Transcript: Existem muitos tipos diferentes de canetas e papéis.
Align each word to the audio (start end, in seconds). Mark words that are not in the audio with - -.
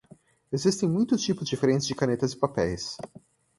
Existem 0.51 0.89
muitos 0.89 1.21
tipos 1.21 1.47
diferentes 1.47 1.85
de 1.85 1.93
canetas 1.93 2.31
e 2.33 2.39
papéis. 2.39 2.97